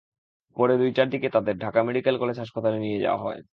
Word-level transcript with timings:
পরে 0.57 0.73
দুইটার 0.77 1.07
দিকে 1.09 1.27
তাঁদের 1.35 1.55
ঢাকা 1.59 1.79
মেডিকেল 1.83 2.15
কলেজ 2.17 2.37
হাসপাতালে 2.39 2.77
নিয়ে 2.79 2.99
যাওয়া 2.99 3.21
হয়। 3.25 3.41